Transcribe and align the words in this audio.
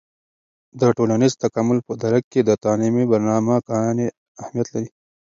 د 0.79 0.81
ټولنیز 0.97 1.33
تکامل 1.43 1.77
په 1.87 1.93
درک 2.01 2.23
کې 2.31 2.41
د 2.43 2.51
تعلیمي 2.63 3.05
برنامه 3.11 3.55
ګانې 3.67 4.07
اهیمت 4.41 4.67
لري. 4.73 4.89